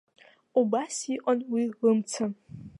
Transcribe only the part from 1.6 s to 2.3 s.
лымца.